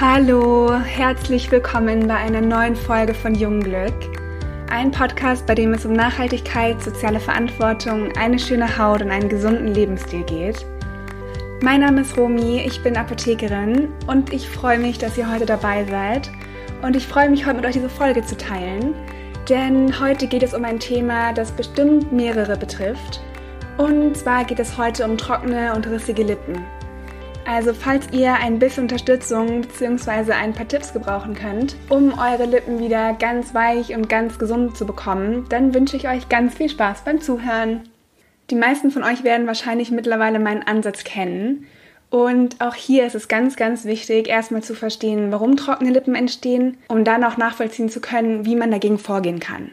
[0.00, 3.94] Hallo, herzlich willkommen bei einer neuen Folge von Jungglück.
[4.68, 9.68] Ein Podcast, bei dem es um Nachhaltigkeit, soziale Verantwortung, eine schöne Haut und einen gesunden
[9.68, 10.66] Lebensstil geht.
[11.62, 15.84] Mein Name ist Romi, ich bin Apothekerin und ich freue mich, dass ihr heute dabei
[15.84, 16.30] seid.
[16.80, 18.94] Und ich freue mich, heute mit euch diese Folge zu teilen,
[19.48, 23.20] denn heute geht es um ein Thema, das bestimmt mehrere betrifft.
[23.78, 26.64] Und zwar geht es heute um trockene und rissige Lippen.
[27.44, 30.32] Also falls ihr ein bisschen Unterstützung bzw.
[30.32, 34.86] ein paar Tipps gebrauchen könnt, um eure Lippen wieder ganz weich und ganz gesund zu
[34.86, 37.88] bekommen, dann wünsche ich euch ganz viel Spaß beim Zuhören.
[38.50, 41.66] Die meisten von euch werden wahrscheinlich mittlerweile meinen Ansatz kennen.
[42.10, 46.76] Und auch hier ist es ganz, ganz wichtig, erstmal zu verstehen, warum trockene Lippen entstehen,
[46.88, 49.72] um dann auch nachvollziehen zu können, wie man dagegen vorgehen kann.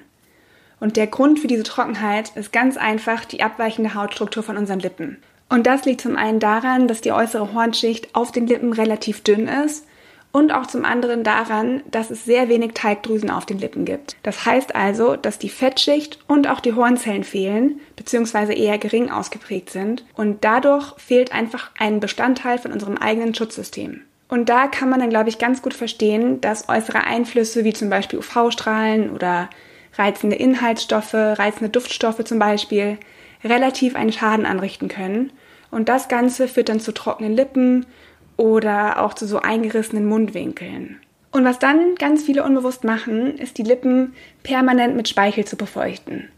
[0.79, 5.17] Und der Grund für diese Trockenheit ist ganz einfach die abweichende Hautstruktur von unseren Lippen.
[5.49, 9.47] Und das liegt zum einen daran, dass die äußere Hornschicht auf den Lippen relativ dünn
[9.47, 9.85] ist
[10.31, 14.15] und auch zum anderen daran, dass es sehr wenig Teigdrüsen auf den Lippen gibt.
[14.21, 19.71] Das heißt also, dass die Fettschicht und auch die Hornzellen fehlen, beziehungsweise eher gering ausgeprägt
[19.71, 24.01] sind und dadurch fehlt einfach ein Bestandteil von unserem eigenen Schutzsystem.
[24.27, 27.89] Und da kann man dann, glaube ich, ganz gut verstehen, dass äußere Einflüsse wie zum
[27.89, 29.49] Beispiel UV-Strahlen oder
[29.97, 32.99] reizende Inhaltsstoffe, reizende Duftstoffe zum Beispiel,
[33.43, 35.31] relativ einen Schaden anrichten können.
[35.71, 37.85] Und das Ganze führt dann zu trockenen Lippen
[38.37, 40.99] oder auch zu so eingerissenen Mundwinkeln.
[41.31, 46.29] Und was dann ganz viele unbewusst machen, ist die Lippen permanent mit Speichel zu befeuchten.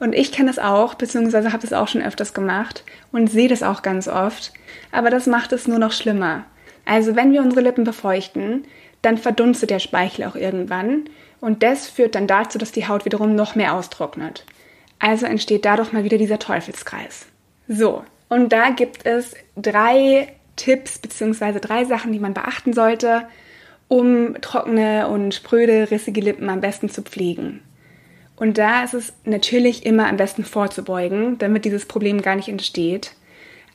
[0.00, 3.62] Und ich kenne das auch, beziehungsweise habe das auch schon öfters gemacht und sehe das
[3.62, 4.52] auch ganz oft.
[4.90, 6.44] Aber das macht es nur noch schlimmer.
[6.84, 8.64] Also wenn wir unsere Lippen befeuchten,
[9.02, 11.04] dann verdunstet der Speichel auch irgendwann
[11.40, 14.44] und das führt dann dazu, dass die Haut wiederum noch mehr austrocknet.
[14.98, 17.26] Also entsteht dadurch mal wieder dieser Teufelskreis.
[17.68, 18.02] So,
[18.34, 21.60] und da gibt es drei Tipps bzw.
[21.60, 23.28] drei Sachen, die man beachten sollte,
[23.86, 27.60] um trockene und spröde, rissige Lippen am besten zu pflegen.
[28.34, 33.12] Und da ist es natürlich immer am besten vorzubeugen, damit dieses Problem gar nicht entsteht.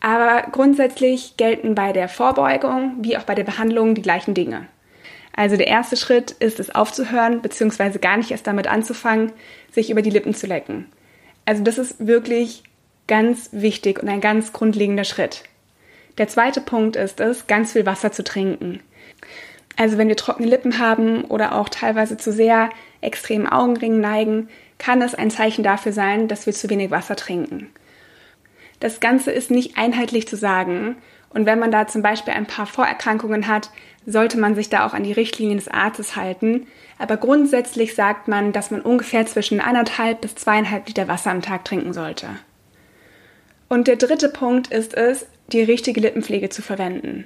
[0.01, 4.67] Aber grundsätzlich gelten bei der Vorbeugung wie auch bei der Behandlung die gleichen Dinge.
[5.33, 7.97] Also der erste Schritt ist es aufzuhören bzw.
[7.99, 9.31] gar nicht erst damit anzufangen,
[9.71, 10.87] sich über die Lippen zu lecken.
[11.45, 12.63] Also das ist wirklich
[13.09, 15.43] ganz wichtig und ein ganz grundlegender Schritt.
[16.17, 18.79] Der zweite Punkt ist es, ganz viel Wasser zu trinken.
[19.75, 22.69] Also wenn wir trockene Lippen haben oder auch teilweise zu sehr
[23.01, 24.47] extremen Augenringen neigen,
[24.77, 27.69] kann es ein Zeichen dafür sein, dass wir zu wenig Wasser trinken.
[28.79, 30.95] Das Ganze ist nicht einheitlich zu sagen
[31.29, 33.69] und wenn man da zum Beispiel ein paar Vorerkrankungen hat,
[34.05, 36.67] sollte man sich da auch an die Richtlinien des Arztes halten.
[36.97, 41.65] Aber grundsätzlich sagt man, dass man ungefähr zwischen anderthalb bis zweieinhalb Liter Wasser am Tag
[41.65, 42.27] trinken sollte.
[43.69, 47.25] Und der dritte Punkt ist es, die richtige Lippenpflege zu verwenden.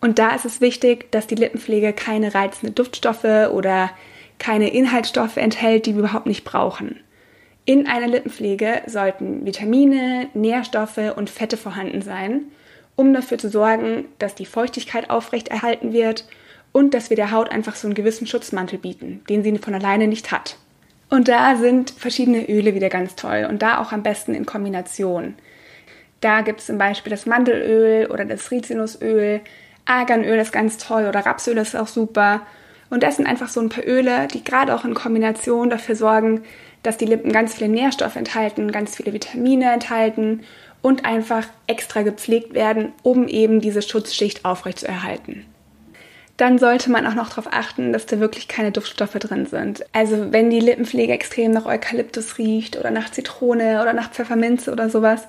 [0.00, 3.90] Und da ist es wichtig, dass die Lippenpflege keine reizenden Duftstoffe oder
[4.38, 6.98] keine Inhaltsstoffe enthält, die wir überhaupt nicht brauchen.
[7.64, 12.46] In einer Lippenpflege sollten Vitamine, Nährstoffe und Fette vorhanden sein
[12.96, 16.26] um dafür zu sorgen, dass die Feuchtigkeit aufrechterhalten wird
[16.72, 20.06] und dass wir der Haut einfach so einen gewissen Schutzmantel bieten, den sie von alleine
[20.06, 20.56] nicht hat.
[21.10, 25.34] Und da sind verschiedene Öle wieder ganz toll und da auch am besten in Kombination.
[26.22, 29.42] Da gibt es zum Beispiel das Mandelöl oder das Rizinusöl,
[29.84, 32.42] Arganöl ist ganz toll oder Rapsöl ist auch super.
[32.88, 36.42] Und das sind einfach so ein paar Öle, die gerade auch in Kombination dafür sorgen,
[36.82, 40.42] dass die Lippen ganz viele Nährstoffe enthalten, ganz viele Vitamine enthalten
[40.80, 45.46] und einfach extra gepflegt werden, um eben diese Schutzschicht aufrechtzuerhalten.
[46.36, 49.84] Dann sollte man auch noch darauf achten, dass da wirklich keine Duftstoffe drin sind.
[49.92, 54.88] Also wenn die Lippenpflege extrem nach Eukalyptus riecht oder nach Zitrone oder nach Pfefferminze oder
[54.88, 55.28] sowas,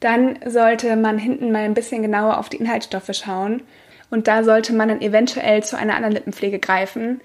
[0.00, 3.62] dann sollte man hinten mal ein bisschen genauer auf die Inhaltsstoffe schauen.
[4.10, 7.20] Und da sollte man dann eventuell zu einer anderen Lippenpflege greifen,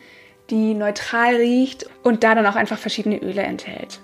[0.50, 4.00] die neutral riecht und da dann auch einfach verschiedene Öle enthält.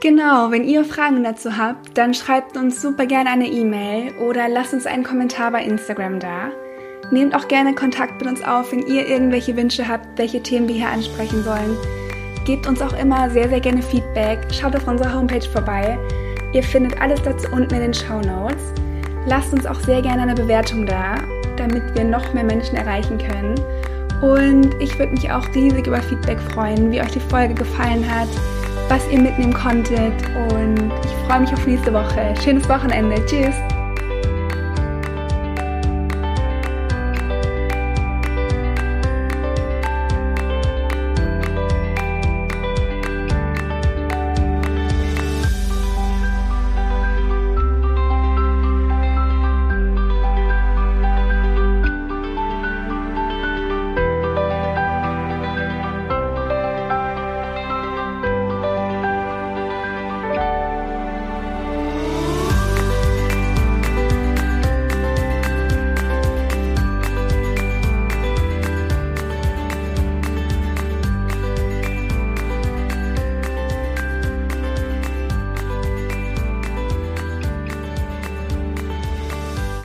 [0.00, 4.74] Genau, wenn ihr Fragen dazu habt, dann schreibt uns super gerne eine E-Mail oder lasst
[4.74, 6.50] uns einen Kommentar bei Instagram da.
[7.10, 10.74] Nehmt auch gerne Kontakt mit uns auf, wenn ihr irgendwelche Wünsche habt, welche Themen wir
[10.74, 11.76] hier ansprechen sollen.
[12.44, 14.40] Gebt uns auch immer sehr, sehr gerne Feedback.
[14.52, 15.98] Schaut auf unserer Homepage vorbei.
[16.56, 18.72] Ihr findet alles dazu unten in den Show Notes.
[19.26, 21.16] Lasst uns auch sehr gerne eine Bewertung da,
[21.56, 23.54] damit wir noch mehr Menschen erreichen können.
[24.22, 28.28] Und ich würde mich auch riesig über Feedback freuen, wie euch die Folge gefallen hat
[28.88, 30.14] was ihr mitnehmen konntet.
[30.52, 32.34] Und ich freue mich auf nächste Woche.
[32.42, 33.16] Schönes Wochenende.
[33.26, 33.75] Tschüss.